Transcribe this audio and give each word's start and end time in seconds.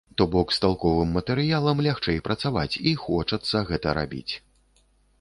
То 0.19 0.25
бок, 0.35 0.53
з 0.55 0.61
талковым 0.63 1.11
матэрыялам 1.17 1.85
лягчэй 1.89 2.23
працаваць, 2.31 2.79
і 2.95 2.97
хочацца 3.05 3.57
гэта 3.73 3.99
рабіць. 4.03 4.33